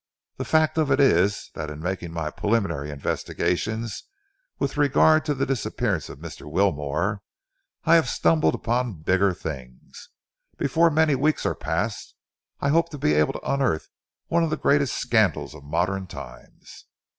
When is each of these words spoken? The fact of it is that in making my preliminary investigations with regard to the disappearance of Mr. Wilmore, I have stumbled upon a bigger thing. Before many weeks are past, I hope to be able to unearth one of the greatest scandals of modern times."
The 0.37 0.45
fact 0.45 0.79
of 0.79 0.89
it 0.89 0.99
is 0.99 1.51
that 1.53 1.69
in 1.69 1.79
making 1.79 2.11
my 2.11 2.31
preliminary 2.31 2.89
investigations 2.89 4.05
with 4.57 4.75
regard 4.75 5.25
to 5.25 5.35
the 5.35 5.45
disappearance 5.45 6.09
of 6.09 6.17
Mr. 6.17 6.49
Wilmore, 6.49 7.21
I 7.83 7.93
have 7.97 8.09
stumbled 8.09 8.55
upon 8.55 8.89
a 8.89 8.93
bigger 8.93 9.31
thing. 9.31 9.91
Before 10.57 10.89
many 10.89 11.13
weeks 11.13 11.45
are 11.45 11.53
past, 11.53 12.15
I 12.59 12.69
hope 12.69 12.89
to 12.89 12.97
be 12.97 13.13
able 13.13 13.33
to 13.33 13.41
unearth 13.53 13.89
one 14.25 14.43
of 14.43 14.49
the 14.49 14.57
greatest 14.57 14.97
scandals 14.97 15.53
of 15.53 15.63
modern 15.63 16.07
times." 16.07 16.85